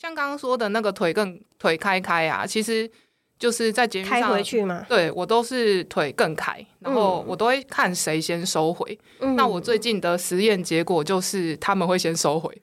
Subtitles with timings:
[0.00, 2.90] 像刚刚说的那个腿更腿开开啊，其实
[3.38, 4.86] 就是在节目上开回去嘛？
[4.88, 8.98] 对我都是腿更开，然后我都会看谁先收回。
[9.36, 12.62] 那我最近的实验结果就是他们会先收回。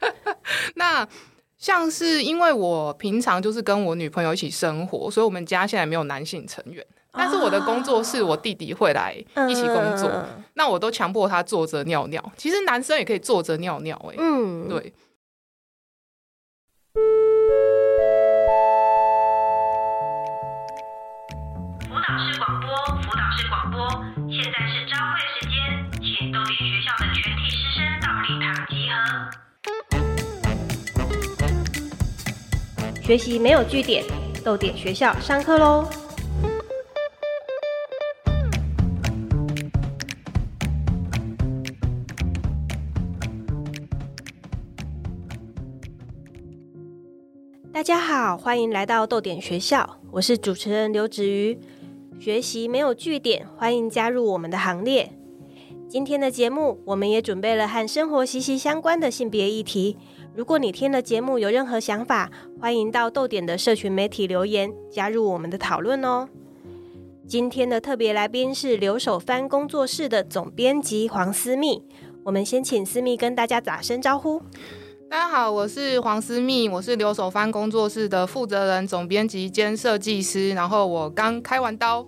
[0.76, 1.08] 那
[1.56, 6.84] 像是因为我平常就是跟我女朋友一起生活，所以我们家现在没有男性成员。
[7.10, 9.12] 但是我的工作是我弟弟会来
[9.48, 10.08] 一起工作，
[10.52, 12.32] 那我都强迫他坐着尿尿。
[12.36, 14.92] 其实男生也可以坐着尿尿，哎，嗯，对。
[21.88, 22.68] 辅导室广播，
[23.02, 23.78] 辅导室广播，
[24.30, 25.56] 现在是朝会时间，
[26.00, 28.94] 请豆点学校的全体师生到礼堂集合。
[33.02, 34.04] 学习没有据点，
[34.44, 35.88] 豆点学校上课喽。
[47.88, 51.58] 大家好，欢迎来到豆点学校，我是主持人刘子瑜。
[52.20, 55.10] 学习没有据点，欢迎加入我们的行列。
[55.88, 59.96] 今天的节目，我们也准备了和生活息息相关的性别议题。
[60.34, 62.30] 如果你听了节目有任何想法，
[62.60, 66.28] 欢迎到豆点的社群媒体留言，加入我们的讨论哦。
[67.26, 71.82] 今天的特别来宾是留守番工作室的总编辑黄思密，
[72.24, 74.42] 我们先请思密跟大家打声招呼。
[75.10, 80.50] 大家好，我是黄思密，我是留守番工作室的负责人、总编辑兼设计师。
[80.50, 82.06] 然后我刚开完刀，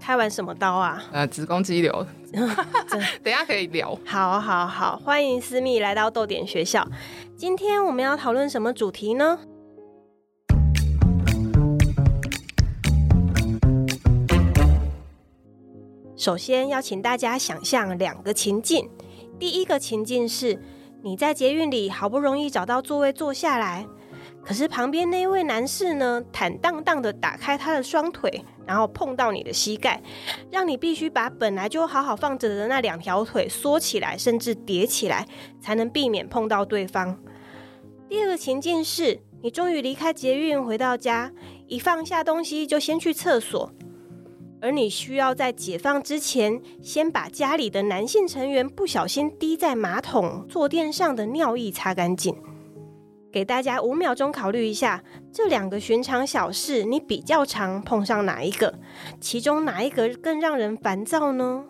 [0.00, 1.04] 开完什么刀啊？
[1.12, 2.06] 呃，子宫肌瘤。
[3.22, 3.98] 等下可以聊。
[4.06, 6.88] 好，好，好，欢迎思密来到豆点学校。
[7.36, 9.38] 今天我们要讨论什么主题呢？
[16.16, 18.88] 首先要请大家想象两个情境。
[19.38, 20.58] 第一个情境是。
[21.04, 23.86] 你在捷运里好不容易找到座位坐下来，
[24.42, 30.02] 可是旁边那位男士呢，坦荡荡的打开他的双腿，然后碰到你的膝盖，
[30.50, 35.28] 让你必须把本来就好好放着的那两条腿缩起来，甚至叠起来，
[35.60, 37.14] 才能避免碰到对方。
[38.08, 41.30] 第二个情境是，你终于离开捷运回到家，
[41.66, 43.70] 一放下东西就先去厕所。
[44.64, 52.34] 而你需要在解放之前，先把家里的男性成员不小心滴在马桶坐垫上的尿液擦干净。
[53.30, 58.78] 给大家五秒钟考虑一下，这两个寻常小事，你比较常碰上哪一个？
[59.20, 61.66] 其中哪一个更让人烦躁呢？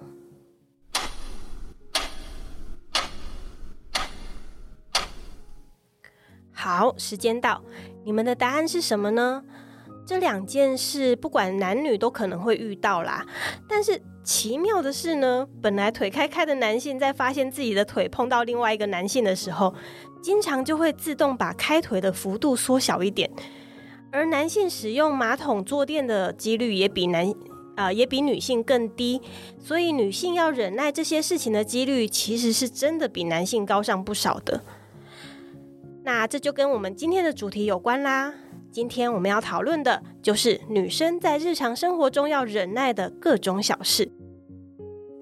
[6.53, 7.61] 好，时间到，
[8.05, 9.43] 你们的答案是什么呢？
[10.07, 13.25] 这两件事，不管男女都可能会遇到啦。
[13.69, 19.75] 但是奇妙的是呢，本来腿开开的男性，在发现自己的腿碰到另外一个男性的时候，
[20.23, 23.31] 经常就会自动把开腿的幅度缩小一点。
[24.13, 27.35] 而男性使用马桶坐垫的几率也比男
[27.75, 29.21] 啊也比女性更低，
[29.59, 34.63] 所以女性要忍耐这些事情的几率，其实是真的比男性高上不少的。
[36.05, 38.35] 那这就跟我们今天的主题有关啦。
[38.75, 44.11] 今天我们要讨论的就是女生在日常生活中要忍耐的各种小事。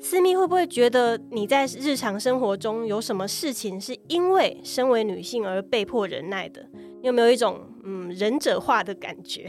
[0.01, 6.67] 思密会不会觉得你在日常生活中有什么事情是因为身为女性而被迫忍耐的？
[7.03, 9.47] 你有没有一种嗯忍者化的感觉？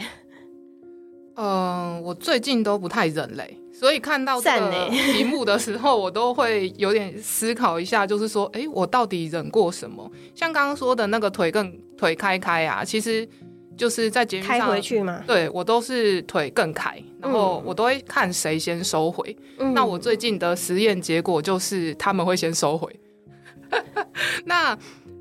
[1.36, 10.12] 嗯，我最近都不太忍嘞，所以看到这个题目的时候，我都会有点思考一下，就是说，哎，我到底忍过什么？
[10.36, 13.26] 像刚刚说的那个腿更腿开开啊，其实。
[13.76, 15.24] 就是在节目上开回去吗？
[15.26, 19.36] 对我都是腿更开，然后我都会看谁先收回。
[19.74, 23.00] 那我最近的实验结果就是他们会先收回。
[24.46, 24.78] 那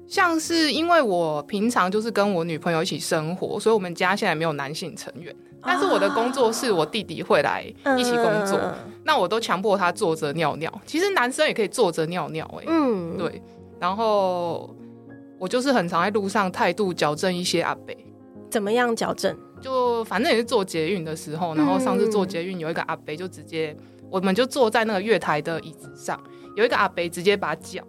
[0.07, 5.35] 像是因为我平常就是跟我女朋友一起生活，所以我们家现在没有男性成员。
[5.65, 7.65] 但是我的工作是我弟弟会来
[7.97, 8.61] 一起工作，
[9.05, 10.83] 那我都强迫他坐着尿尿。
[10.85, 13.41] 其实男生也可以坐着尿尿，哎，嗯，对。
[13.79, 14.77] 然后
[15.39, 17.97] 我就是很常在路上态度矫正一些阿北。
[18.53, 19.35] 怎么样矫正？
[19.63, 23.75] 就反正也是坐捷运的时候，然后上次坐捷运有一个阿伯就直接，
[24.11, 26.23] 我们就坐在那个月台的椅子上，
[26.55, 27.83] 有一个阿伯直接把脚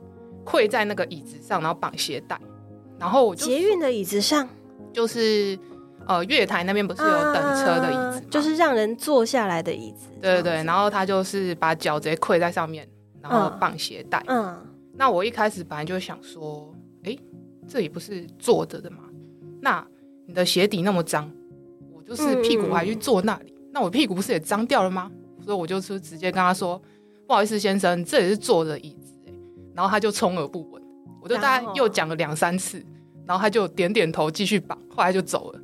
[0.46, 2.40] 跪在那个椅子上，然后绑鞋带，
[2.98, 4.48] 然后我就捷运的椅子上，
[4.94, 5.60] 就是
[6.08, 12.88] 呃月台那边不是有等车的椅子，就是让人坐下来的椅子，对对对，然后他就是把脚直接跪在上面，
[13.22, 14.56] 然后绑鞋带，嗯，
[14.96, 16.74] 那我一开始本来就想说，
[17.04, 17.18] 哎，
[17.68, 19.00] 这里不是坐着的吗？
[19.60, 19.86] 那
[20.26, 21.30] 你的鞋底那么脏，
[21.94, 25.12] 我就是屁股还去坐那里，那我屁股不是也脏掉了吗？
[25.42, 26.82] 所以我就是直接跟他说
[27.28, 29.14] ：“不好意思，先生，这也是坐的椅子。”
[29.76, 30.82] 然后他就充耳不闻，
[31.22, 32.82] 我就大概又讲了两三次，
[33.26, 35.60] 然后他就点点头，继续绑，后来就走了。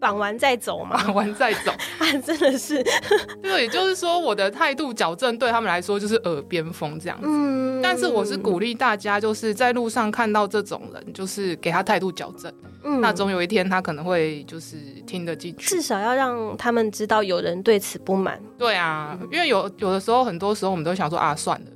[0.00, 2.82] 绑完再走嘛，绑完再走， 啊，真的是，
[3.42, 7.26] 对，也就是说我的态度矫正对他们来说就是耳边风这样子。
[7.28, 12.52] 嗯，但是我是鼓励大家，就是在路上看到这种人，就是给他态度矫正。
[12.84, 18.40] 嗯，那总有一天他可能会就是听得进去，至少要让他们知道有人对此不满。
[18.56, 21.66] 对啊，因为有有的时候，很多时候我们都想说啊，算了，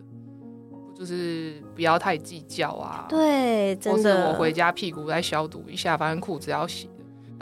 [0.97, 3.07] 就是不要太计较啊。
[3.09, 6.89] 对，真的，我回家屁股再消毒一下，反正裤子要洗。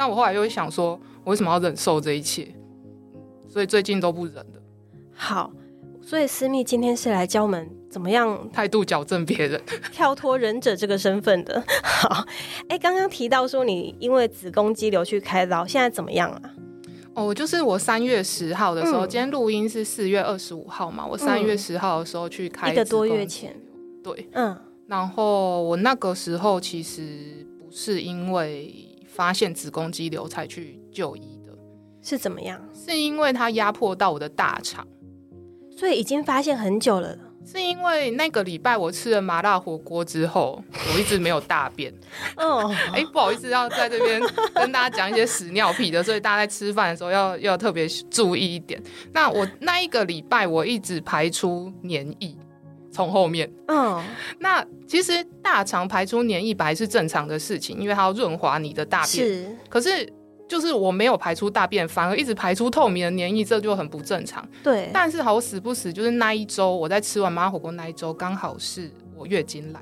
[0.01, 2.49] 但我后来又会想说，我为什么要忍受这一切？
[3.47, 4.63] 所以最近都不忍的。
[5.13, 5.53] 好，
[6.01, 9.61] 所以私密今天是来教我们怎么样态度矫正别人，
[9.93, 11.63] 跳脱忍者这个身份的。
[11.85, 12.25] 好，
[12.69, 16.41] 哎，刚刚提到说你因为子宫肌瘤去开刀，现在怎么样啊？
[17.13, 23.55] 哦，就是我三月十号的时候，今天录音是四月二十五号嘛，我三月十号的时候去开一个多月前，
[24.03, 24.57] 对，嗯，
[24.87, 28.87] 然后我那个时候其实不是因为。
[29.13, 31.53] 发现子宫肌瘤才去就医的，
[32.03, 32.61] 是怎么样？
[32.73, 34.87] 是因为它压迫到我的大肠，
[35.77, 37.19] 所以已经发现很久了。
[37.45, 40.63] 是因为那个礼拜我吃了麻辣火锅之后，
[40.93, 41.93] 我一直没有大便。
[42.37, 44.21] 哦， 哎，不好意思，要在这边
[44.55, 48.81] 跟大家讲一些屎尿屁的，所以大家在吃饭的时候要要特别注意一点。
[49.13, 52.37] 那我那一个礼拜我一直排出黏液。
[52.91, 54.03] 从后面，嗯，
[54.41, 59.27] 那其实大肠排出黏液白是正常的事情，因为它要润滑你的大便。
[59.27, 60.13] 是，可是
[60.49, 64.47] 就是我没有排出大便，反而一直排出透明的黏液，这就很不正常。
[64.63, 69.81] 对，但是好死不死，就是那一周我在吃完麻辣火锅那一周，刚好是我月经来。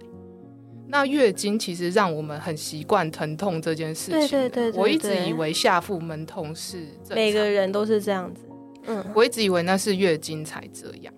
[0.90, 4.28] 那月经其实让我们很习惯疼痛这件事情。
[4.28, 8.42] 对对对，我一直以为下腹闷痛是每个人都是这样子。
[8.86, 11.12] 嗯，我一直以为那是月经才这样。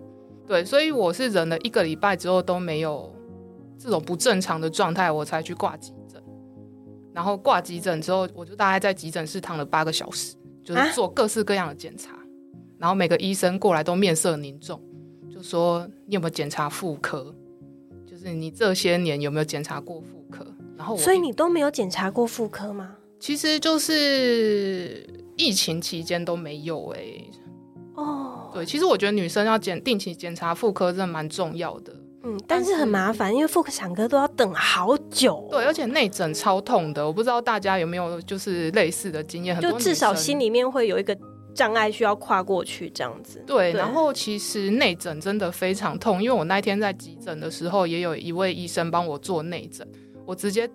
[0.51, 3.09] 对，所以我是忍了一个礼拜之后都没有
[3.79, 6.21] 这种不正常的状态，我才去挂急诊。
[7.13, 12.19] 然后挂急诊之后，我就大概在急诊室躺了八个小时，就是做各式各样的检查。
[12.77, 14.77] 然后每个医生过来都面色凝重，
[15.33, 17.33] 就说你有没有检查妇科？
[18.05, 20.45] 就是你这些年有没有检查过妇科？
[20.75, 22.97] 然后所以你都没有检查过妇科吗？
[23.21, 25.07] 其实就是
[25.37, 27.01] 疫情期间都没有哎。
[27.95, 31.93] 哦，对，其实我觉得女生要检定期检查妇科真的蛮重要的。
[32.23, 35.47] 嗯，但是很麻烦，因为妇科产科都要等好久。
[35.49, 39.59] 对，而且内诊超痛的，我不知道大家有没有就是类似的经验。
[39.59, 41.17] 就至少心里面会有一个
[41.55, 43.43] 障碍需要跨过去这样子。
[43.47, 49.87] 对，然后其实内诊真的非常痛，因为我那天在急诊的时候，也有一位医生帮我做内诊，
[50.23, 50.69] 我直接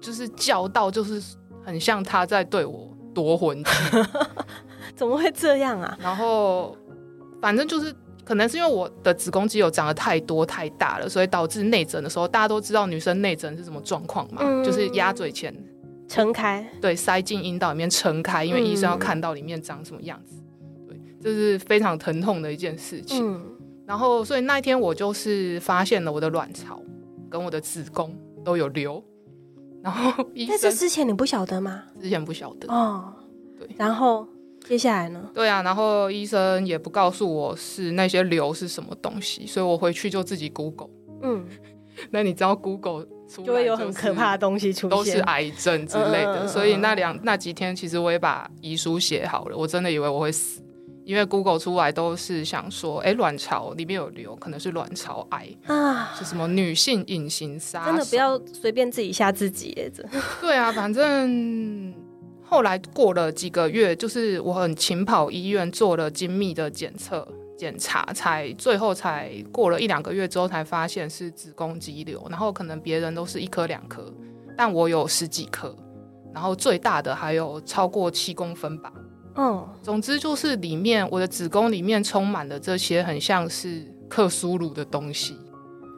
[0.00, 1.22] 就是叫到，就是
[1.62, 3.62] 很像他在对我夺魂。
[4.96, 5.96] 怎么会这样啊？
[6.00, 6.74] 然后，
[7.40, 7.94] 反正就是
[8.24, 14.42] 可能是因为我的子宫肌瘤长得太多太大了，所以导致内诊的时候，大家都知道女生内诊是什么状况嘛？
[14.64, 15.54] 就是鸭嘴钳
[16.08, 20.36] 撑开，对，塞进阴道里面撑开，因为医生要看到里面长什么样子。
[20.86, 23.24] 对，这是非常疼痛的一件事情。
[23.24, 23.40] 嗯。
[23.86, 26.82] 然后，所以那一天我就是发现了我的卵巢
[27.30, 28.14] 跟我的子宫
[28.44, 29.02] 都有瘤。
[29.82, 31.84] 然后，在这之前你不晓得吗？
[32.00, 33.14] 之前不晓得哦。
[33.58, 34.26] 对，然后。
[34.68, 35.30] 接下来呢？
[35.32, 40.90] 对啊，然后医生也不告诉我是那些瘤是什么东西，所以我回去就自己 Google。
[41.22, 41.46] 嗯，
[42.12, 43.06] 那你知道 Google
[43.42, 46.46] 就会有很可怕的东西出现，都是癌症之类的。
[46.46, 49.56] 所以那两那几天，其实我也把遗书写好了。
[49.56, 50.62] 我真的以为我会死，
[51.04, 60.06] 因为 Google 出来都是想说，哎，卵巢里面有瘤，可能是卵巢癌啊，是什么女性隐形杀真的不要随便自己吓自己，这。
[60.42, 61.94] 对啊，反正。
[62.48, 67.26] 后来过了几个月，就是我很勤跑医院做了精密的检测
[67.58, 72.26] 检查，才最后才过了一两个月之后才发现是子宫肌瘤。
[72.30, 74.10] 然后可能别人都是一颗两颗，
[74.56, 75.76] 但我有十几颗，
[76.32, 78.90] 然后最大的还有超过七公分吧。
[79.36, 85.36] 嗯，总之就是里面我的子宫里面充满了这些很像是克苏鲁的东西。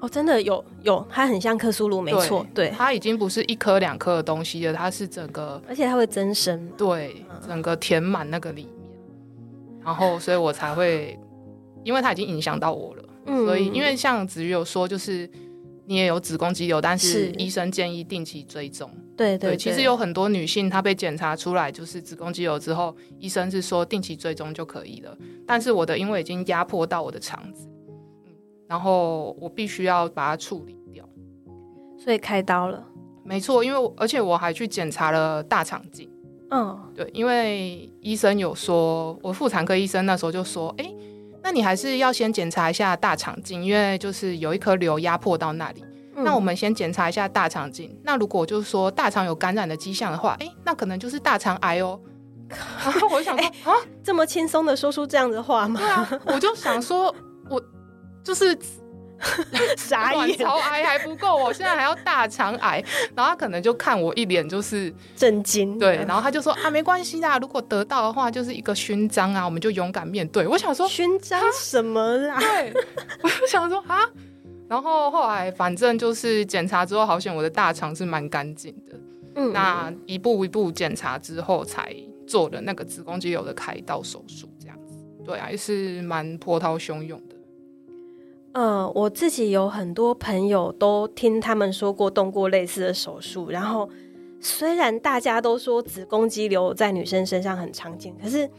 [0.01, 8.91] 哦，真的有有，它很像克苏鲁，没错，对，它已经不是一颗两颗的东西了，它是整个，而且它会增生，对，整个填满那个里面，
[9.85, 11.19] 然后所以我才会，
[11.85, 13.05] 因为它已经影响到我了，
[13.45, 15.29] 所以因为像子瑜有说，就是
[15.85, 25.15] 你也有子宫肌瘤，但是医生建议定期追踪，对对，其实有很多女性她被检查出来就是子宫肌瘤之后，医生是说定期追踪就可以了，
[25.47, 27.67] 但是我的因为已经压迫到我的肠子。
[28.71, 31.05] 然后我必须要把它处理掉，
[31.99, 32.87] 所以开刀了。
[33.25, 36.09] 没错，因为而且我还去检查了大肠镜。
[36.53, 40.95] 嗯，对，因为医生有说，我妇产科医生那时候就说，哎，
[41.43, 45.85] 那你还是要先检查一下大肠镜，因为就是有一颗瘤压迫到那里。
[46.15, 47.99] 那我们先检查一下大肠镜。
[48.05, 51.99] 那如果就是说大肠有感染的迹象的话，哎，那可能就是大肠癌哦。
[52.85, 55.81] 然后我想说啊，这么轻松的说出这样的话吗？
[55.81, 57.15] 对啊，我就想说，
[57.49, 57.63] 我
[58.23, 58.57] 就是
[59.77, 62.83] 傻眼，卵巢癌还不够，我现在还要大肠癌。
[63.15, 70.47] 然后他可能就看我一脸就是震惊，对，然后他就说啊，没关系啦，如果得到的话就是一个勋章啊，我们就勇敢面对。
[70.47, 72.39] 我想说勋章什么啦？
[72.41, 72.73] 对，
[73.23, 74.01] 我就想说啊，
[74.69, 78.99] 然后后来反正就是检查之后，好险我的大肠是蛮干净的。
[79.35, 81.95] 嗯，那一步一步检查之后才
[82.27, 84.95] 做的那个子宫肌瘤的开刀手术，这样子，
[85.27, 87.37] 对，啊，也是蛮波涛汹涌的。
[88.53, 93.89] 呃，我自己有很多朋友都听他们说过动过类似的手术，然后
[94.41, 98.51] 虽然大家都说子宫肌瘤在女生身上很常见，可是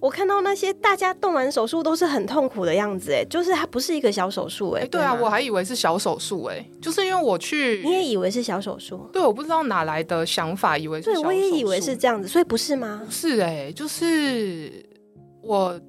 [0.00, 13.02] 我看到那些大家动完手术都是很痛苦的样子，哎，就是它不是一个小手术，哎，对啊，我还以为是小手术，哎，就是因为我去，你也以为是小手术，对，我不知道哪来的想法，以为是，对，我也以为是这样子，所以不是吗？
[13.08, 14.84] 是，哎，就是
[15.42, 15.80] 我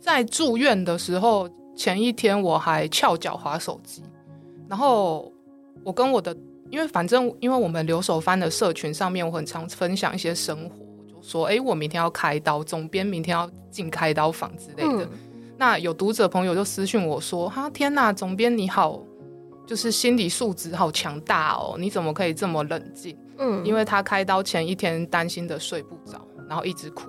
[0.00, 1.48] 在住院的时候。
[1.74, 4.02] 前一天我还翘脚划手机，
[4.68, 5.32] 然后
[5.84, 6.36] 我跟我的，
[6.70, 10.76] 因为反正因为我们留守番的社群上面，我很常分享一些生活，
[11.06, 15.08] 就说哎，我明天要开刀，总编明天要进开刀房之类的。
[15.56, 19.00] 那有读者朋友就私讯我说，哈天呐，总编你好，
[19.66, 23.16] 就是心理素质好强大哦，你怎么可以这么冷静？
[23.38, 27.08] 嗯，因为他开刀前一天担心的睡不着，然后一直哭。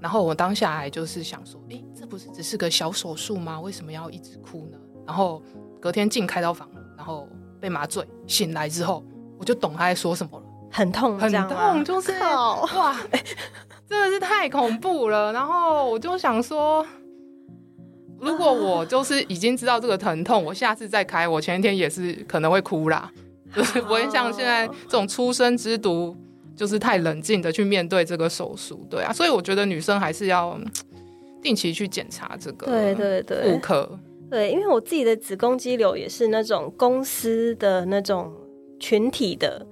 [0.00, 3.60] 然后我当下还就是想说，哎，这不是只是个小手术吗？
[3.60, 4.78] 为什么要一直哭呢？
[5.04, 5.42] 然后
[5.80, 7.28] 隔天进开刀房，然后
[7.60, 9.04] 被麻醉，醒来之后
[9.36, 12.96] 我就懂他在说什么了，很痛，很痛，就是哇，
[13.88, 15.32] 真的是太恐怖了。
[15.32, 16.86] 然后我就想说，
[18.20, 23.10] 如果我就是已经知道这个疼痛，我下次再开，我前一天也是可能会哭啦，
[23.52, 26.16] 就是不会像现在这种出生之毒。
[26.56, 30.56] 就是太冷静的去面对这个手术，对啊，所以我觉得女生还是要
[31.44, 33.98] 定期去检查这个，对对对，妇科，
[34.28, 38.32] 对，因为我自己的子宫肌瘤也是那种公司的那种
[38.80, 39.64] 群体的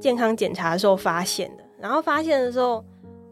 [0.00, 2.82] 健康检查的时候发现的，然后发现的时候，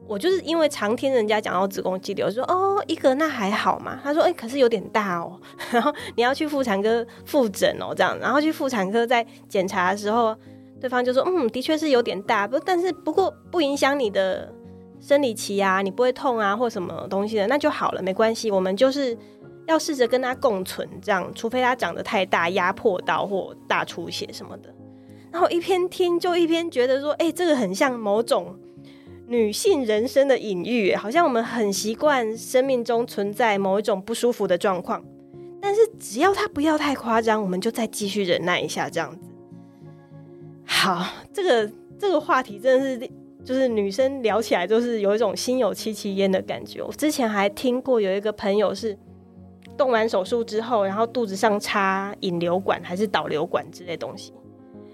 [0.06, 10.36] 我就是因为常听人家讲到子宫肌瘤，说哦一个那还好嘛，他说哎可是有点大哦， 然后你要去妇产科复诊哦这样，然后去妇产科在检查的时候。
[10.80, 14.50] 对方就说：“嗯，的确是有点大，不，但是不过不影响你的
[15.00, 18.50] 生理期啊，你不会痛啊，或什么东西的，那就好了，没关系。
[18.50, 19.16] 我们就是
[19.66, 24.72] 要试着跟他共存，这样，除非他长得太大，压迫到或大出血什么的。
[25.32, 28.56] 然后一边听就一边觉得说，哎，这个很像某种
[29.26, 35.02] 女性人生的隐喻，好像我们很习惯生命中存在某一种不舒服的状况，
[35.60, 39.30] 但是只要他不要太夸张，我们就再继续忍耐一下，这样子。”
[40.66, 43.10] 好，这个这个话题真的是，
[43.50, 46.80] 就是女生聊起来就是有一种心有戚戚焉的感觉。
[46.80, 48.96] 我之前还听过有一个朋友是
[49.76, 54.32] 动完手术之后，然后肚子上插引流管还是导流管之类东西，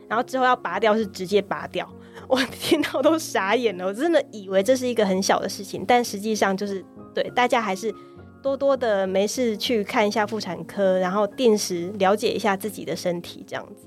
[0.09, 1.87] 然后之后要拔掉是直接拔掉，
[2.27, 3.85] 我 听到都傻眼了。
[3.85, 6.83] 我真的以为这是一个很小的事情，但实际上就是
[7.13, 7.95] 对大家还是
[8.43, 13.87] 多多的没事去看一下妇产科，然后定时了解一下自己的身体，这样子。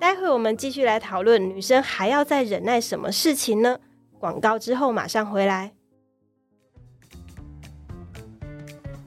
[0.00, 3.78] 待会我们继续来讨论女生还要再忍耐什么事情呢？
[4.20, 5.72] 广告之后马上回来。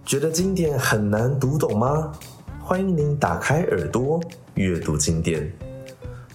[0.06, 2.12] 觉得经典很难读懂吗？
[2.60, 4.22] 欢迎您打开耳朵
[4.56, 5.50] 阅读经典。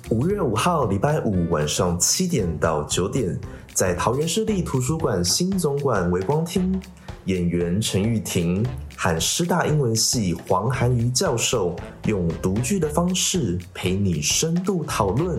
[0.08, 3.38] 五月五号礼拜五晚上七点到九点，
[3.75, 6.80] 在桃园市立图书馆新总馆微光厅。
[7.26, 8.64] 演员陈玉婷
[8.98, 11.76] 喊师大英文系黄涵瑜教授
[12.06, 15.38] 用读剧的方式陪你深度讨论：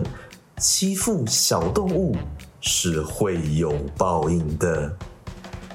[0.58, 2.16] 欺负小动物
[2.60, 4.96] 是会有报应的。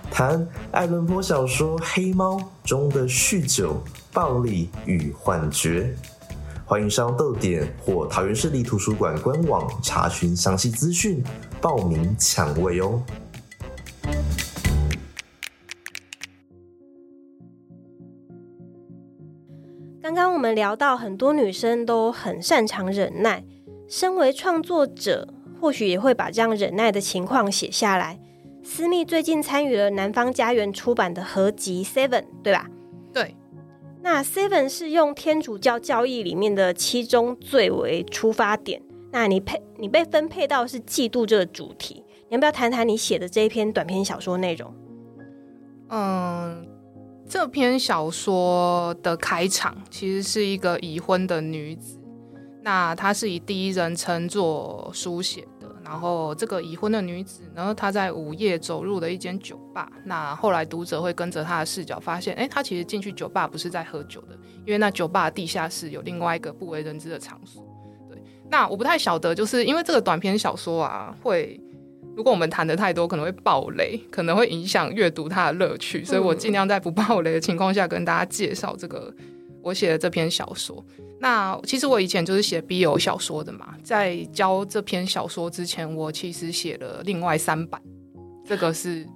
[0.09, 5.93] 谈爱伦坡小说《黑猫》中的酗酒、暴力与幻觉。
[6.65, 11.21] 欢迎上豆点或桃园市立图书馆官网查询详细资讯，
[11.59, 13.03] 报名抢位哦。
[20.13, 23.43] 刚刚我们聊到，很多女生都很擅长忍耐。
[23.87, 25.27] 身为创作者，
[25.59, 28.19] 或许也会把这样忍耐的情况写下来。
[28.61, 32.69] 思密最近参与了南方家园出版的合集《Seven》，对吧？
[33.11, 33.35] 对。
[34.03, 38.83] 那《Seven》是用天主教教义里面的七宗罪为出发点。
[39.11, 44.71] 那你配你被分配到是嫉妒这个主题，你要不要谈谈你写的这一篇短篇小说内容？
[45.89, 46.67] 嗯。
[47.27, 51.99] 这篇小说的开场其实是一个已婚的女子，
[52.61, 55.67] 那她是以第一人称做书写的。
[55.83, 59.91] 然后这个已婚的女子呢，她在午夜走入了一间酒吧。
[60.05, 67.65] 那后来读者会跟着她的视角发现，哎，她其实进去酒吧不是在喝酒的，因为那酒吧地下室有另外一个不为人知的场所。
[68.09, 68.17] 对，
[68.49, 71.59] 那我不太晓得，就是因为这个短篇小说啊，会
[72.15, 79.13] 如果我们谈的太多，可能会爆雷，可能会影响阅读它的乐趣，所以我尽量在不爆雷的情况下跟大家介绍这个。
[79.61, 80.85] 我写的这篇小说，
[81.21, 83.75] 那其实我以前就是写 BL 小说的嘛。
[83.81, 87.81] 在教这篇小说之前，我其实写了另外三版，
[88.45, 89.07] 这个是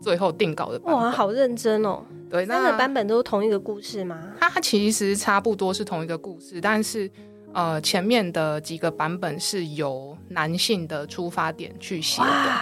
[0.00, 0.94] 最后定稿的版本。
[0.94, 2.02] 哇，好认真哦！
[2.30, 4.18] 对，三个版本都是同一个故事吗？
[4.40, 7.06] 它其实差不多是同一个故事，但是
[7.52, 12.52] 呃，前面的几个版本是由男性的出发点去写的。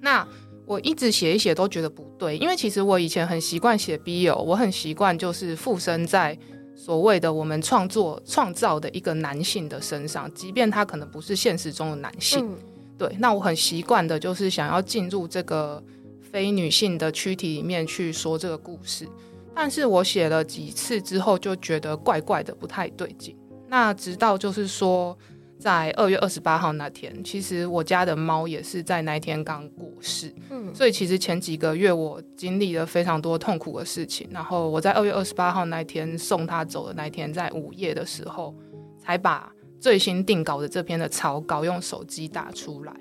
[0.00, 0.26] 那
[0.64, 6.38] 我一直写一写都觉得不对，因为其实我以前很习惯写 BL，我很习惯就是附身在
[6.76, 12.54] 所谓的我们创作创造的一个男性的身上，即便他可能不是现实中的男性。
[12.96, 15.82] 对，那我很习惯的就是想要进入这个
[16.20, 19.08] 非女性的躯体里面去说这个故事，
[19.54, 23.36] 但是我写了几次之后就觉得怪怪的，不太对劲。
[23.68, 25.16] 那直到就是说。
[25.60, 34.28] 在二月二十八号那天，其实我家的猫也是在那一天刚过世，嗯，所以其实前几个月我经历了非常多痛苦的事情。
[34.30, 38.54] 然后我在二月二十八号那天送它走的那一天，在午夜的时候，
[39.00, 42.92] 才把最新定稿的这篇的草稿用手机打出来。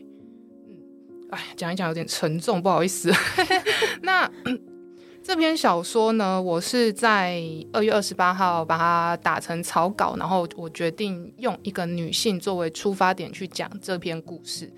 [0.67, 0.75] 嗯，
[1.29, 3.13] 哎，讲一讲有点沉重，不好意思。
[4.01, 4.27] 那。
[5.27, 7.43] 这篇小说呢，我是在
[7.73, 14.71] 二月二十八号把它打成草稿，然后我决定用一个女性作为出发点去讲这篇故事。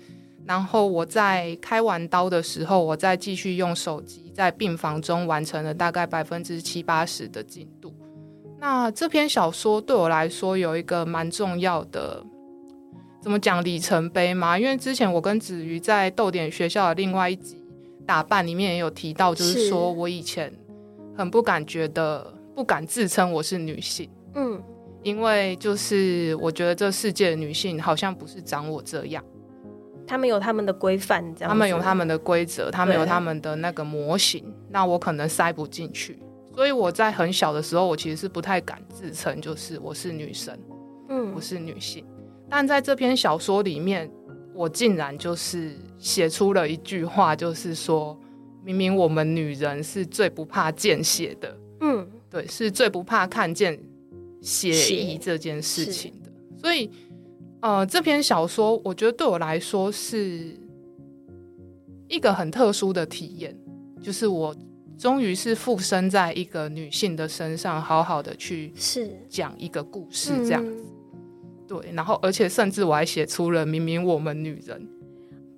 [0.44, 7.94] 然后我在开完刀的时候，我再继续用手机在病房中完成了大概百分之七八十的进度。
[8.58, 12.26] 那这篇小说对我来说有一个蛮重要的，
[13.22, 14.58] 怎么讲里程碑嘛？
[14.58, 17.59] 因为之前我跟子瑜在豆点学校的另外一集。
[18.06, 20.52] 打扮里面也有提到，就是说我以前
[21.16, 24.60] 很不敢觉得，不敢自称我是女性，嗯，
[25.02, 29.24] 因为就是我觉得这世界的女性好像不是长我这样，
[30.06, 36.18] 他们有他们的规范，这样，他们有他们的规则，他们有他们的那个模型，那我可能塞不进去，
[36.54, 40.58] 所以我在很小的时候，我其实是不太敢自称，就是我是女生，
[41.08, 42.04] 嗯，我是女性，
[42.48, 44.10] 但在这篇小说里面。
[44.54, 48.18] 我竟然就是写出了一句话，就是说，
[48.64, 53.78] 明明我们女人是最不怕见血的，嗯，对，是最不怕看见
[54.42, 56.30] 血意这件事情的。
[56.58, 56.90] 所以，
[57.60, 60.54] 呃，这篇小说我觉得对我来说是
[62.08, 63.56] 一个很特殊的体验，
[64.02, 64.54] 就是我
[64.98, 70.84] 终于是附身在一个女性的身上，好好的去是讲一个故事这样子。
[71.70, 74.88] 对，然后而且甚至我还写出了明明我们女人，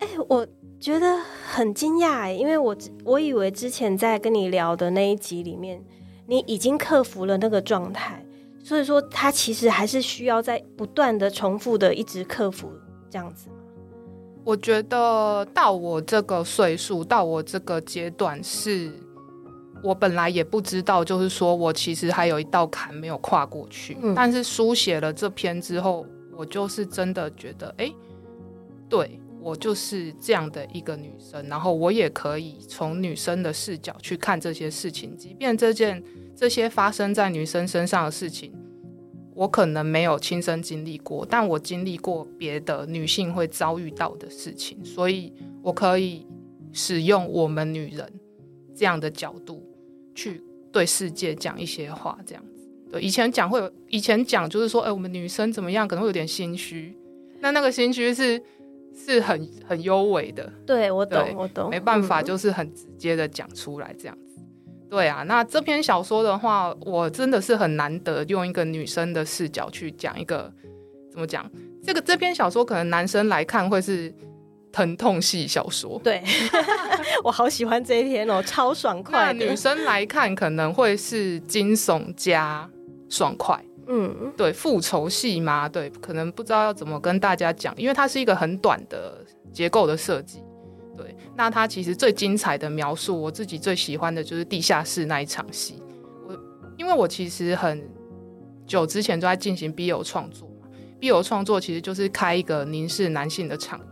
[0.01, 0.46] 哎，我
[0.79, 5.83] 觉得很惊讶哎，因为我我以为之前在跟你聊的那一集里面，
[6.27, 8.22] 你已经克服了那个状态，
[8.62, 12.70] 所以说他其实还是需要在不断的重复的一直克服
[13.09, 13.48] 这样子
[14.44, 18.92] 我觉得到我这个岁数，到我这个阶段，是
[19.83, 26.07] 我本来也不知道，就是说我其实还有一道坎没有跨过去，但是书写了这篇之后。
[26.35, 27.92] 我就是真的觉得，哎，
[28.88, 36.03] 对我就是这样的一个女生，然后我也可以从女生的视角去看这些事情，即便这件
[36.35, 38.51] 这些发生在女生身上的事情，
[39.35, 46.27] 我可能没有亲身经历过，但我经历过别的女性会遭遇到的事情，所以我可以
[46.73, 48.11] 使用我们女人
[48.75, 49.62] 这样的角度
[50.14, 52.68] 去对世界讲一些话，这样子。
[52.90, 56.96] 对，以前讲会有，以前讲就是说，哎，我们女生怎么样，可能会有点心虚。
[57.40, 58.40] 那那个心虚是
[58.94, 60.53] 是很很优美的。
[60.66, 61.70] 对，我懂，我懂。
[61.70, 64.40] 没办法，就是很直接的讲出来这样子。
[64.90, 70.53] 对啊，那这篇小说的话，我真的是很难得用一个女生的视角去讲一个
[71.11, 71.51] 怎么讲？
[71.83, 74.14] 这个这篇小说可能男生来看会是
[74.73, 76.01] 疼痛系小说。
[76.03, 76.23] 对，
[77.23, 79.33] 我好喜欢这一篇哦，超爽快。
[79.33, 82.69] 女生来看可能会是惊悚加。
[83.09, 90.43] 爽快，嗯，对，复仇戏嘛，对，可能不知道要怎么跟大家讲，因为它是一个很短的结构的设计，
[90.97, 95.83] 对，那它其实最精彩的描述，我自己最喜欢的就是地下室那一场戏，
[96.27, 96.35] 我
[96.79, 97.87] 因为我其实很
[98.67, 100.67] 久之前就在进行 BL 创作嘛
[100.99, 103.92] ，BL 创作其实就是开一个凝视男性的场域，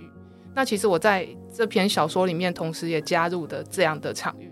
[0.55, 4.51] 那其实我在这篇小说里面，同时也加入的这样的场域。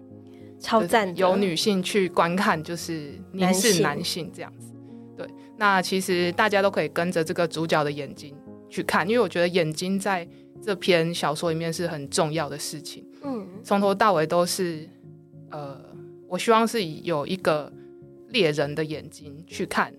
[0.61, 4.75] 超赞，有女性去观看，就是凝视男性这样子。
[5.17, 5.25] 对，
[5.57, 8.35] 那其实大家都可以跟着这个主角的眼睛
[8.69, 10.27] 去看，因为我觉得眼睛在
[10.61, 13.07] 这篇小说里面是很重要的事情。
[13.23, 14.89] 嗯，从头到尾都是，
[15.51, 15.81] 呃，
[16.27, 17.73] 我希望是以有一个
[18.31, 19.95] 猎人的眼睛去看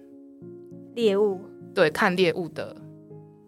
[0.93, 1.39] 猎物，
[1.73, 2.75] 对，看猎物的，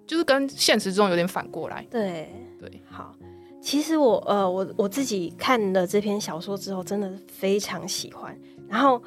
[0.08, 1.86] 就是跟现实中有点反过来。
[1.92, 2.30] 对
[2.62, 3.15] 对，好。
[3.60, 8.36] 其实我呃，我我自己看了这篇小说之后，真的非常喜欢。
[8.69, 9.02] 然后，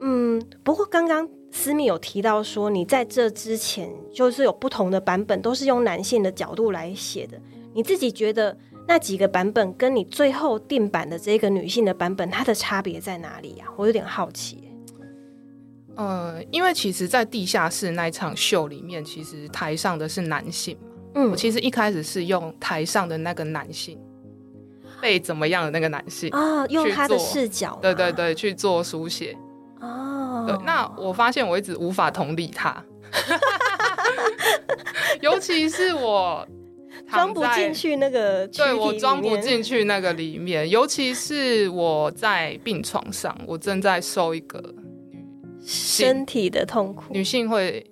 [0.00, 7.40] 嗯，不过刚刚思密有提到说，你在这之前就是有不同的版本，都是用男性的角度来写的。
[7.72, 8.56] 你自己觉得
[8.88, 13.66] 那几个版本跟你最后定版的这个女性的版本，它的差别在哪里呀？
[13.76, 14.68] 我有点好奇。
[15.96, 20.76] 呃，因为其实，在地下室那一场秀里面，其实台上的是男性。
[21.14, 23.98] 嗯，我其实一开始是用台上的那个男性
[25.00, 29.36] 被怎么样的那个男性啊，用他的视角，对对对，去做书写
[29.80, 30.44] 哦。
[30.46, 32.84] 对，那我发现我一直无法同理他，
[35.20, 36.46] 尤其是我
[37.08, 44.74] 装不进去那个，对我装不进去那个里面，尤其是我在病床上，我正在受一个
[45.64, 47.84] 身体的痛苦，女性会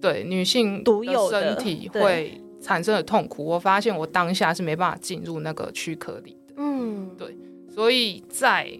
[0.00, 2.40] 对女性独有的身体会。
[2.60, 6.54] 产生的痛苦，我发现我当下是没办法进入那个躯壳里的。
[6.58, 7.36] 嗯，对，
[7.74, 8.70] 所以在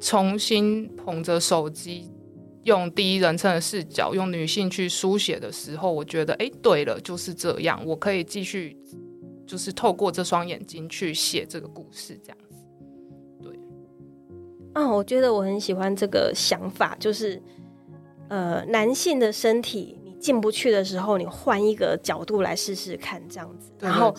[0.00, 2.10] 重新捧着手机，
[2.62, 8.76] 用第一人称的视角，用女性去书写的时候，我觉得，哎，对了，就是这样，我可以继续，
[9.46, 12.56] 就是透过这双眼睛去写这个故事，这样子。
[13.42, 13.58] 对，
[14.72, 17.42] 啊，我觉得我很喜欢这个想法，就是
[18.28, 19.98] 呃，男性的身体。
[20.24, 23.70] 进不去的时候，你换一个角度来试试看，这样子。
[23.78, 24.14] 然后，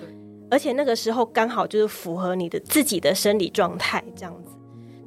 [0.52, 4.52] 而且那个时候刚好就是符合你的自己的生理状态，这样子。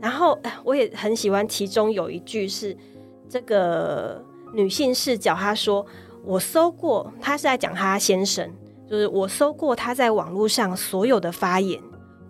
[0.01, 2.77] 然后，我也很喜欢其中有一句是
[3.29, 4.21] 这个
[4.53, 5.87] 女性视角，她说
[6.27, 8.53] ：“我搜过，她是在讲她先生，
[8.91, 11.81] 就是我搜过她在网络上所有的发言，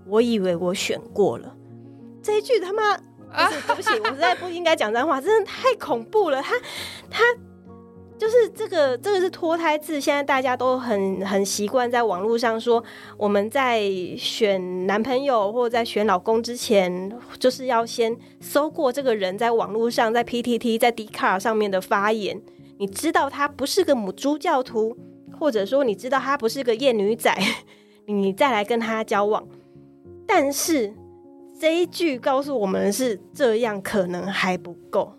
[0.06, 1.56] 我以为我选过了。”
[2.22, 2.98] 这一句他妈，
[3.48, 6.42] 对不起，我实在不应该讲脏话，真的太恐怖了。
[6.42, 6.54] 他，
[7.08, 7.24] 他。
[8.18, 12.82] 就是这个，这个是脱胎自现在大家都很很习惯在网络上说，
[13.16, 22.42] 我们在选男朋友或者在选老公之前，就是要先搜过这个人在网络上，在 PTT 在 d c a 上面的发言，
[22.78, 24.96] 你知道他不是个母猪教徒，
[25.38, 27.32] 或者说你知道他不是个厌女仔，
[28.06, 29.46] 你再来跟他交往。
[30.26, 30.92] 但是
[31.58, 35.17] 这一句告诉我们是这样，可能还不够。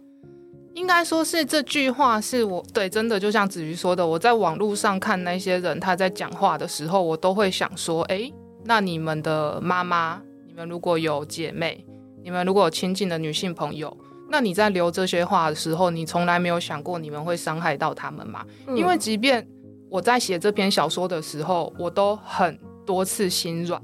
[0.80, 8.32] 应该说是这句话是我对真的就像子瑜说的，我在网络上看那些人他在讲话的时候，我都会想说：哎，
[8.64, 11.86] 那你们的妈妈，你们如果有姐妹，
[12.24, 13.96] 你们如果有亲近的女性朋友，
[14.30, 18.46] 那你在留这些话的时候，你从来没有想过你们会伤害到他们吗？
[18.74, 19.46] 因为即便
[19.90, 23.82] 我在写这篇小说的时候，我都很多次心软。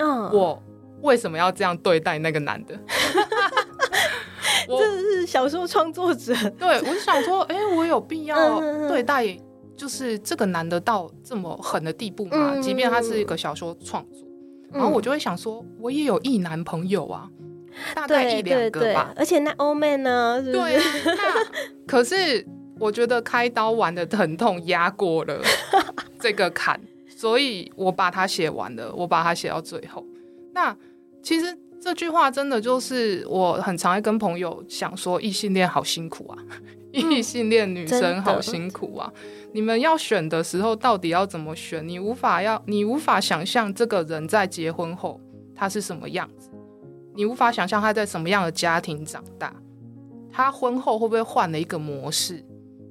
[0.00, 0.60] 嗯，我
[1.02, 2.76] 为什么要这样对待那个男的？
[4.66, 9.26] 这是小说创作者， 对我就想说，哎，我有必要 对待
[9.76, 12.56] 就是这个男的到这么狠的地步吗？
[12.62, 14.26] 即便他是一个小说创作，
[14.72, 17.28] 然后我就会想说，我也有一男朋友啊，
[17.94, 20.42] 大概一两个吧，而且那欧 man 呢？
[20.42, 20.80] 对，
[21.86, 22.46] 可是
[22.78, 25.42] 我觉得开刀完的疼痛压过了
[26.20, 30.06] 这个坎，所以我把它写完了，我把它写到最后。
[30.52, 30.74] 那
[31.22, 31.58] 其实。
[31.80, 36.38] 这句话真的就是我很常会跟朋友想说，异性恋好辛苦啊，
[36.90, 39.12] 异性恋女生好辛苦啊。
[39.52, 41.86] 你们要选的时候，到底要怎么选？
[41.86, 45.20] 你无法要，你无法想象这个人在结婚后
[45.54, 46.50] 他是什么样子，
[47.14, 49.54] 你无法想象他在什么样的家庭长大，
[50.32, 52.44] 他婚后会不会换了一个模式？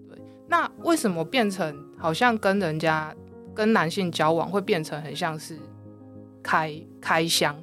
[0.10, 0.18] 对，
[0.48, 3.14] 那为什么变成好像跟人家
[3.54, 5.60] 跟男性交往会变成很像是
[6.42, 7.56] 开开箱？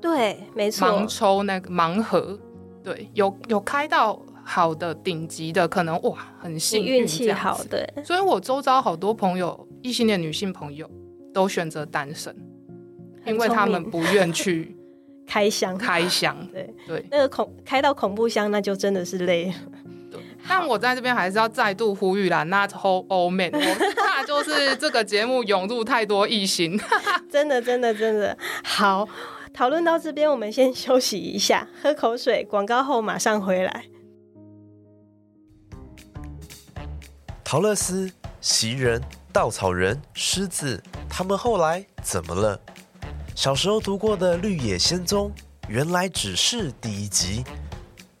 [0.00, 2.38] 对，没错，盲抽那个盲盒，
[2.82, 7.84] 对，有有开到好的顶级的，可能哇，很幸运，运气好，对。
[8.04, 10.88] 所以我周遭好多朋友，异性恋女性朋友
[11.34, 12.34] 都选择单身，
[13.24, 14.76] 因为他们不愿去
[15.26, 16.74] 开箱，开箱，对。
[16.86, 19.46] 对，那个恐开到恐怖箱，那就真的是累。
[19.46, 19.54] 了，
[20.48, 26.78] 但我在这边还是要再度呼吁啦，Not whole old man，怕就是这个节目涌入太多异性，
[27.28, 28.38] 真的真的真的。
[28.62, 29.08] 好。
[29.56, 32.44] 讨论到这边，我们先休息一下，喝口水。
[32.44, 33.86] 广告后马上回来。
[37.42, 42.60] 陶乐斯、袭人、稻草人、狮子，他们后来怎么了？
[43.34, 45.30] 小时候读过的《绿野仙踪》，
[45.70, 47.42] 原来只是第一集。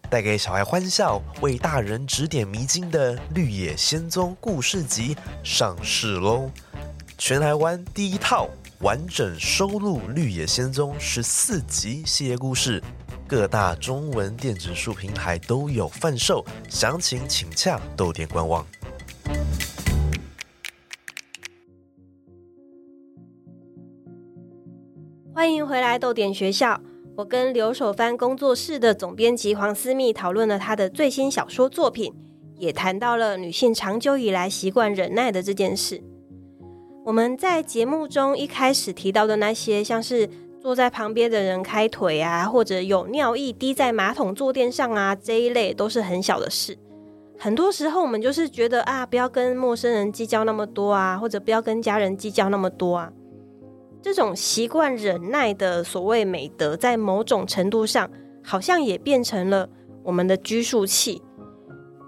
[0.08, 6.50] 带给小孩欢笑、为大人指点迷津的《绿野仙踪》故事集上市喽！
[7.18, 8.48] 全台湾第一套
[8.80, 12.82] 完整收录《绿野仙踪》十四集系列故事，
[13.26, 18.66] 各大中文电子书平台都有贩售，详情请洽豆店官网。
[25.34, 26.78] 欢迎回来豆点学校。
[27.16, 32.12] 我跟留守番工作室的总编辑黄思密讨论了他的最新小说作品，
[32.58, 36.02] 也谈到了女性长久以来习惯忍耐的这件事。
[37.06, 40.28] 我们在节目中一开始提到的那些，像是
[40.60, 46.76] 坐在旁边的人开腿啊，或者有尿液滴在马桶坐垫上啊，这一类都是很小的事。
[47.38, 53.12] 很多时候我们就是觉得啊，不要跟陌生人计较那么多啊，或者不要跟家人计较那么多啊。
[54.02, 58.10] 这种习惯忍耐的所谓美德，在某种程度上，
[58.42, 59.68] 好像也变成了
[60.02, 61.22] 我们的拘束器。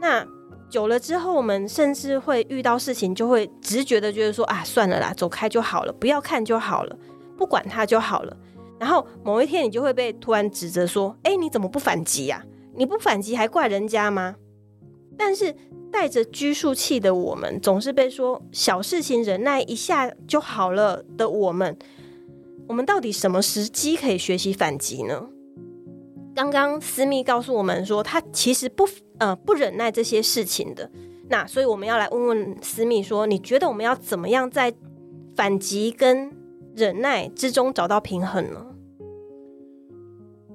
[0.00, 0.26] 那
[0.70, 6.96] 久了之后，我们甚至会遇到事情，就会直觉的觉得说：“啊，算了啦，走开就好了，不要看就好了，
[7.36, 8.36] 不管他就好了。”
[8.78, 12.44] 然后某一天，你就会被突然指责说：“哎，你怎么不反击呀？
[12.76, 14.36] 你不反击还怪人家吗？”
[15.18, 15.52] 但是
[15.90, 21.76] 带着拘束器的我们，总是被说小事情忍耐一下就好了的我们，
[22.68, 25.28] 我们到底什么时机可以学习反击呢？
[26.36, 28.86] 刚刚私密告诉我们说，他其实不
[29.18, 30.90] 呃不忍耐这些事情的。
[31.28, 34.74] 那所以我们要来问问思密说，你觉得我们要怎么样在
[35.36, 36.32] 反击跟
[36.74, 38.66] 忍耐之中找到平衡呢？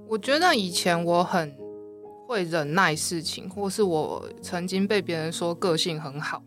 [0.08, 1.54] 我觉得以前我很。
[2.26, 6.42] 会忍耐事情，或是我曾经被别人说个性很好，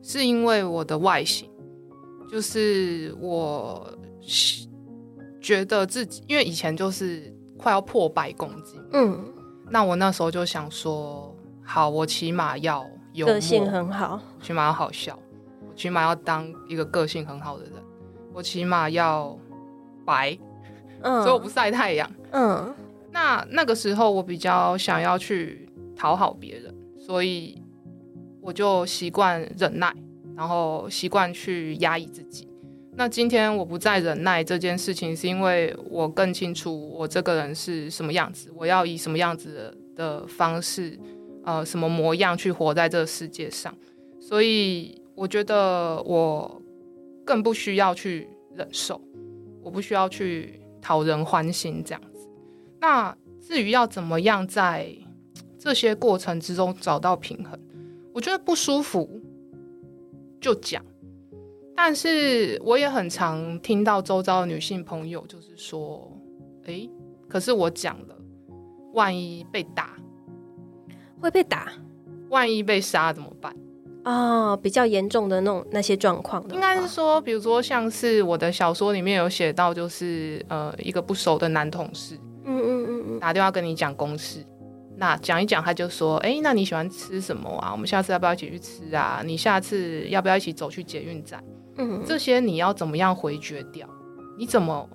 [0.00, 1.50] 是因为我的外形，
[2.30, 3.86] 就是我
[5.40, 9.22] 觉得自己，因为以前就是快要破百公斤，嗯，
[9.72, 15.18] 那我那时候就想说，好，我起码要有个性很好，起码要好笑，
[15.74, 17.72] 起码要当一个个性很好的人，
[18.34, 19.34] 我起码要
[20.04, 20.38] 白，
[21.00, 22.74] 嗯，所以我不晒太阳，嗯。
[23.10, 27.62] 那那个时候，我比较想要去讨好别人，所以
[28.42, 29.94] 我就习惯忍耐，
[30.36, 32.46] 然后习惯去压抑自己。
[32.94, 40.98] 那今天我不再忍耐这件事情，是因为我更清楚我这个人是什么样子，我要以什么样子的方式，
[41.42, 43.74] 呃，什么模样去活在这个世界上。
[44.20, 46.60] 所以我觉得我
[47.24, 49.00] 更不需要去忍受，
[49.62, 52.28] 我不需要去讨人欢心这样子。
[52.78, 54.94] 那至于要怎么样在
[55.58, 57.58] 这些过程之中找到平衡，
[58.12, 59.08] 我觉得不舒服
[60.38, 60.84] 就讲。
[61.74, 66.10] 但是我也很常听到周遭的女性朋友就是说
[66.66, 66.88] ：“哎，
[67.28, 68.16] 可是我讲了，
[68.92, 69.96] 万一被打，
[71.20, 71.72] 会被打，
[72.28, 73.54] 万一被杀怎么办？”
[74.04, 82.16] 啊，比较严重的那种那些状况，应该是说，比如说像是我的小说里面有写到，就是呃一个不熟的男同事。
[82.44, 84.44] 嗯嗯嗯嗯，打电话跟你讲公事，
[84.96, 87.70] 那讲一讲，他就说，哎，那你喜欢吃什么啊？
[87.70, 89.22] 我们下次要不要一起去吃啊？
[89.24, 91.40] 你下次要不要一起走去捷运站？
[91.76, 93.88] 嗯，这些你要怎么样回绝掉？
[94.36, 94.88] 你怎么？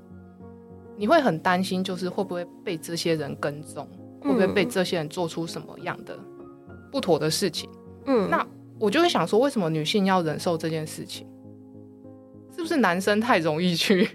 [0.96, 3.88] 你会很担心，就是会不会被这些人跟踪？
[4.22, 6.18] 会不会被这些人做出什么样的
[6.92, 7.70] 不妥的事情？
[8.06, 8.46] 嗯，那
[8.80, 11.28] 我就会想说，为什么女性要忍受这件事情？
[12.56, 14.10] 是不是男生太容易去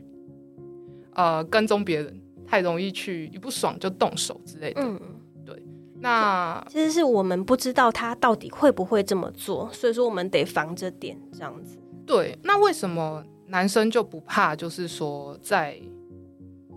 [1.14, 2.20] 呃跟踪别人？
[2.44, 5.00] 太容易去一不爽就动手之类的，嗯，
[5.46, 5.64] 对。
[6.00, 11.78] 那其实是我们不知道他到底会不会这么做，所以说我们得防着点这样子。
[12.06, 14.54] 对，那为什么男生就不怕？
[14.54, 15.80] 就是说在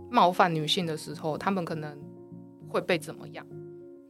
[0.10, 1.98] 冒犯女性的时候，他们可能
[2.68, 3.46] 会被怎么样？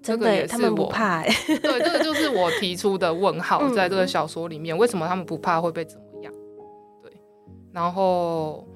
[0.01, 1.23] 这个也是我怕。
[1.23, 6.33] 对，这个就是我提出的问号，在这个小说里面，为什么他们不怕会被怎么样？
[7.01, 7.11] 对，
[7.71, 8.67] 然后。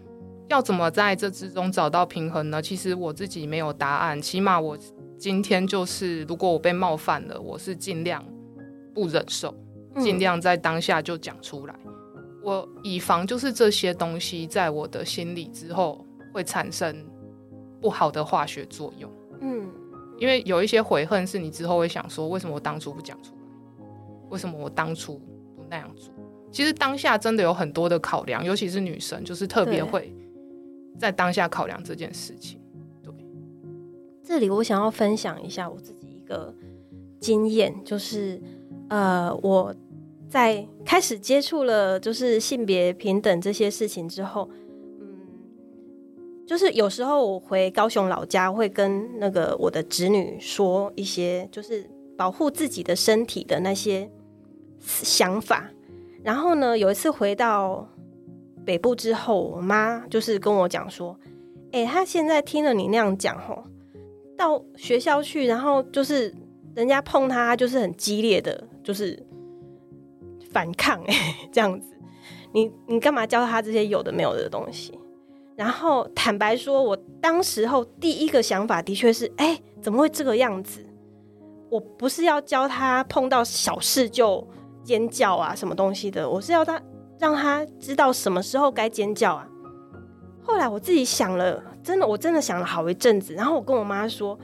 [0.50, 2.60] 要怎么在这之中找到平衡呢？
[2.60, 4.20] 其实我自己没有答案。
[4.20, 4.76] 起码我
[5.16, 8.26] 今天就是，如果我被冒犯了，我是尽量
[8.92, 9.54] 不忍受，
[10.00, 11.76] 尽量在当下就讲出来。
[12.50, 17.06] 我以防就是这些东西在我的心里之后会产生
[17.80, 19.12] 不好的化学作用。
[19.42, 19.70] 嗯，
[20.18, 23.42] 因为有一些悔恨是你之后会想说，为什么我当初不讲出来？
[24.30, 25.20] 为什么我当初
[25.56, 26.12] 不那样做？
[26.52, 30.12] 其实当下真的有很多的考量，尤其是女生，就是特别会。
[30.98, 32.60] 在当下考量这件事情，
[33.02, 33.14] 对。
[34.22, 36.54] 这里我想要分享一下我自己一个
[37.22, 38.42] 经验，就是
[38.90, 39.74] 呃，我
[40.30, 44.48] 在开始接触了就是性别平等这些事情之后，
[45.02, 45.18] 嗯，
[46.46, 54.10] 就是有时候我回高雄老家，会跟那个我的侄女说一些，就是保护自己的身体的那些
[54.80, 55.70] 想法。
[56.24, 57.90] 然后呢，有一次回到
[58.66, 61.18] 北部之后，我妈就是跟我讲说
[61.72, 63.64] ：“哎，她现在听了你那样讲，吼，
[64.38, 66.36] 到学校去，然后就是
[66.76, 69.18] 人家碰她，就是很激烈的，就是
[70.52, 71.88] 反抗，哎， 这样子。
[72.52, 74.98] 你你干嘛教他这些有的没有的东西？”
[75.56, 80.86] 然后坦白说，我当时候第一个想法的确是，哎，怎么会这个样子？
[81.70, 84.48] 我不是要教他碰到小事就
[84.84, 86.82] 尖叫啊，什么东西的，我是要他
[87.20, 89.48] 让他知道什么时候该尖叫啊。
[90.42, 93.34] 后来我自己想了，真的，我真的想了好一阵子。
[93.36, 94.40] 然后我跟我妈说，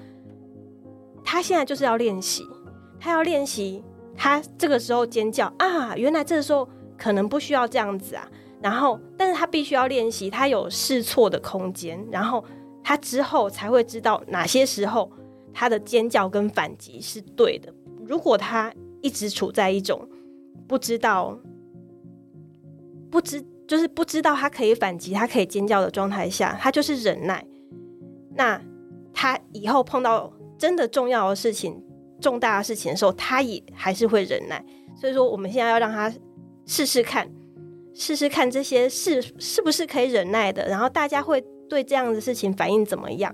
[1.23, 2.43] 他现在就是要练习，
[2.99, 3.83] 他要练习，
[4.15, 8.27] 他这个时候尖叫啊，原来这个时候可能不需要这样子啊。
[8.61, 12.43] 然后，但是他必须要练习，他有试错的空间，然后
[12.83, 15.11] 他之后才会知道哪些时候
[15.53, 17.71] 他的尖叫跟反击是对的。
[18.05, 20.07] 如果他一直处在一种
[20.67, 21.37] 不知道、
[23.11, 27.45] 不知就是不知道他可以反击、他可以尖叫的状态下，他就是忍耐。
[28.33, 28.59] 那
[29.13, 31.83] 他以后碰到真的重要的事情、
[32.25, 34.65] 重大的事情的时候，他也还是会忍耐。
[34.99, 36.11] 所以说，我们现在要让他
[36.65, 37.29] 试试看。
[37.93, 43.33] 试试看这些是是不是可以忍耐的，然后大家会对这样的事情反应怎么样？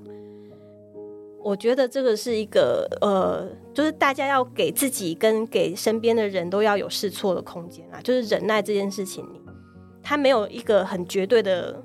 [1.44, 8.00] 我觉得这个是一个呃，就是大家要给自己跟给身边的人都要有试错的空间啊。
[8.04, 9.26] 就是忍耐这件事情，
[10.04, 11.82] 它没有一个很绝对的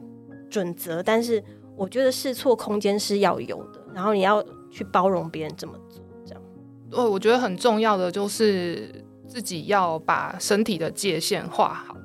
[0.50, 1.42] 准则，但是
[1.76, 3.80] 我觉得试错空间是要有的。
[3.94, 5.72] 然后你要去包容别人这么
[6.90, 11.96] 对，我觉得很重要的就是自己要把身体的界限画好。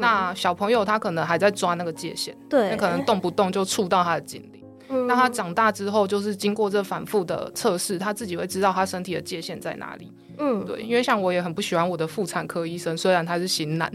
[0.00, 5.06] 那小朋友他可能还在抓那个界限，对，那可能动不动就触到他的精灵。
[5.06, 10.10] 那他长大之后，就是经过这反复的测试，他自己会知道他身体的界限在哪里。
[10.38, 13.92] 嗯，对，因为像我也很不喜欢我的妇产科医生，虽然他是型男，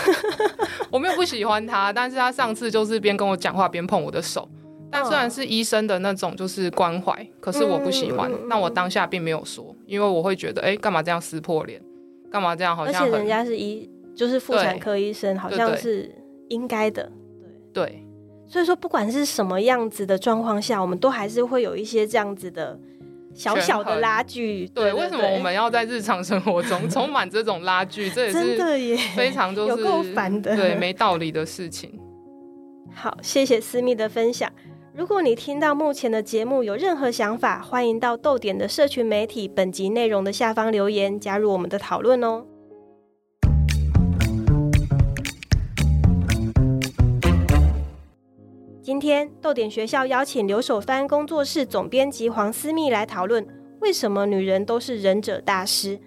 [0.90, 4.46] 我没有不喜欢他，但是他上次就是边跟我讲话边碰我的手，
[4.92, 8.30] 但虽然是医生的那种就是关怀，可是我不喜欢。
[8.46, 11.82] 那我当下并没有说，因为我会觉得，哎，干嘛这样撕破脸？
[12.30, 12.76] 干嘛这样？
[12.76, 13.90] 好像而且人家是医。
[14.14, 16.14] 就是妇产科医生，好像是
[16.50, 17.10] 应该的，
[17.72, 18.06] 对对。
[18.46, 22.78] 所以说，不管是什么样子的状况下，我们都还是会有一些这样子的
[23.32, 24.68] 小小的拉锯。
[24.74, 28.10] 对，为什么我们要在日常生活中充满这种拉锯？
[28.10, 31.98] 这也是非常就是有够烦的，对，没道理的事情。
[32.94, 34.52] 好，谢谢思密的分享。
[34.94, 42.44] 如果你听到目前的节目有任何想法，欢迎到豆点的社群媒体本集内容的下方留言，加入我们的讨论哦。
[48.82, 53.46] 今天豆点学校邀请刘守藩工作室总编辑黄思密来讨论，
[53.80, 55.98] 为什么女人都是忍者大师？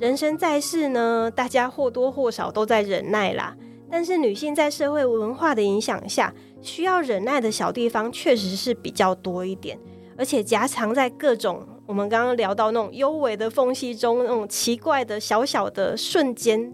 [0.00, 3.56] 人生在世呢，大家或多或少都在忍耐啦。
[3.90, 9.78] 但是女性在社会文化的影响下，需要忍耐的小地方确实是比较多一点，
[10.16, 16.72] 而且夹藏在各种我们刚刚聊到那种幽微的缝隙中，那种奇怪的小小的瞬间。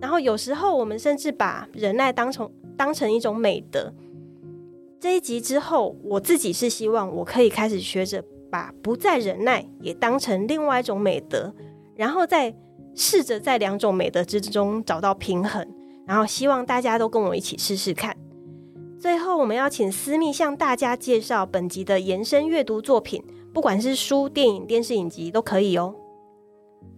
[0.00, 3.92] 然后有时候我们甚至把忍耐当成当成一种美德。
[5.00, 11.54] 这一集之后，我自己是希望我可以开始学着把不再忍耐也当成另外一种美德，
[11.96, 12.54] 然后再
[12.94, 15.66] 试着在两种美德之中找到平衡，
[16.06, 18.16] 然后希望大家都跟我一起试试看。
[18.98, 25.94] 最后，我们要请私密向大家介绍本集的延伸阅读作品，不管是书、电影、电视影集都可以哦。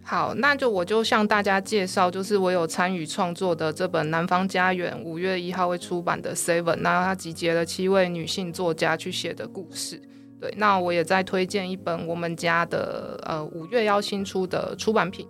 [0.03, 9.99] 好，那就我就向大家介绍，就是我有参与创作的这本《南方家园》，五月一号会出版的《Seven》，那它集结了七位女性作家去写的故事。
[10.39, 15.27] 对，那我也在推荐一本我们家的呃五月要新出的出版品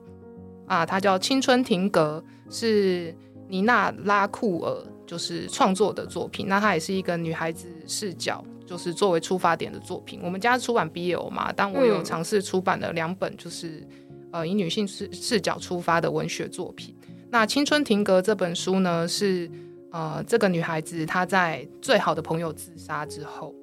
[0.65, 2.21] 啊，它叫《青春停格》，
[2.53, 3.15] 是
[3.47, 6.47] 妮娜拉库尔就是创作的作品。
[6.47, 10.19] 那她也是一个女孩子视角，就是作为出发点的作品。
[10.23, 13.85] 我们家出版 BL 嘛，但我有尝试出版了两本，就是。
[14.31, 16.93] 呃，以女性视视角出发的文学作品。
[17.29, 19.49] 那《青春停格》这本书呢，是
[19.91, 23.55] 呃，这个女孩子她在最好的朋友自杀之后，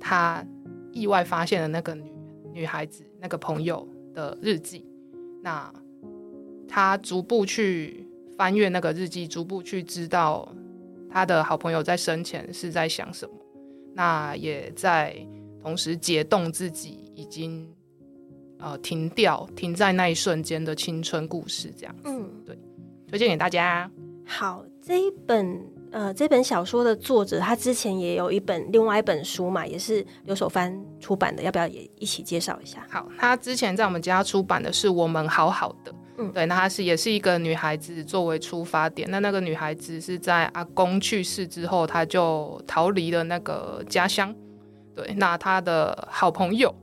[0.00, 0.42] 她
[0.90, 2.10] 意外发现了那个女
[2.54, 4.86] 女孩子那个朋友的日记。
[5.42, 5.70] 那
[6.66, 8.05] 她逐步去
[8.36, 10.48] 翻阅那个日记，逐步去知道
[11.10, 13.34] 他的好朋友在生前是在想什么。
[13.94, 15.16] 那也在
[15.62, 17.68] 同时解冻自己已经。
[18.58, 22.10] 呃，停掉，停在那一瞬间的青春故事，这样子，
[22.46, 22.58] 对，
[23.06, 23.88] 推荐给大家。
[24.24, 32.82] 好，这一本呃，这本小说的作者他之前也有一本另外一本书嘛，也是刘守藩出版的，要不要也一起介绍一下？
[32.88, 35.92] 好，他之前在我们家出版的是《我们好好的》，
[36.32, 44.34] 对，那她是也是一个女孩子作为出发点，那那个女孩子是在阿公去世之后，她就逃离了那个家乡，
[44.94, 46.74] 对，那她的好朋友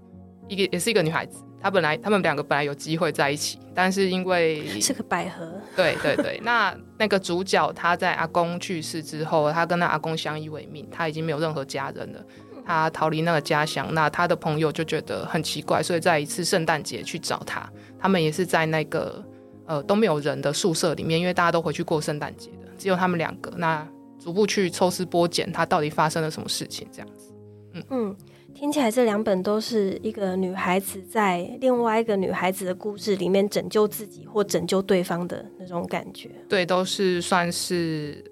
[0.47, 1.43] 一个也是一个女孩子。
[1.61, 6.39] 她本来他们两个本来有机会在一起，但是因为是个百合，对对对。
[6.43, 12.23] 那那个主角他在阿公去世之后，他跟那阿公相依为命，他已经没有任何家人了，
[12.65, 13.87] 他逃离那个家乡。
[13.93, 17.67] 那他的朋友就觉得很奇怪，所以在一次圣诞节去找他，
[17.99, 19.23] 他们也是在那个
[19.65, 23.51] 呃都没有人的宿舍里面，因为大家都回去过圣诞节的，只有他们两个。
[23.57, 23.87] 那
[24.19, 26.87] 逐步去抽丝剥茧，他到底发生了什么事情？
[26.91, 27.33] 这样子，
[27.73, 28.15] 嗯嗯。
[28.53, 36.29] 听起来这两本都是一个女孩子在另外一个女孩子的故事里面拯救自己或拯救对方的那种感觉。
[36.47, 38.23] 对，都是算是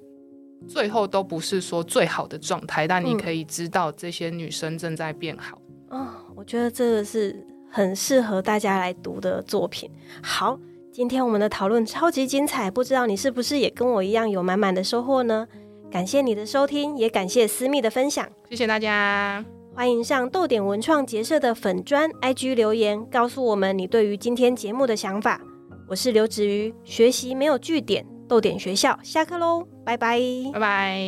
[0.67, 5.59] 最后都不是说最好的状态，但你可以知道这些女生正在变好。
[5.89, 7.35] 哦，我觉得这个是
[7.69, 9.89] 很适合大家来读的作品。
[10.21, 10.57] 好，
[10.91, 15.47] 今天我们的讨论超级精彩，不知道你是不是也跟我一样有满满的收获呢？
[15.89, 19.43] 感谢你的收听，也感谢私密的分享，谢谢大家。
[19.73, 25.39] 欢迎上豆点文创结社的粉砖 IG 留言，告诉我们你对于今天节目的想法。
[25.87, 30.19] 我是刘子瑜，学习没有据点，豆点学校下课喽，拜拜，
[30.51, 30.99] 拜拜。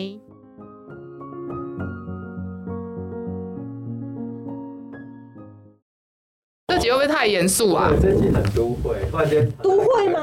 [6.70, 7.91] 这集会不会太严肃啊？
[8.01, 10.22] 这集很都会，突然间都会吗？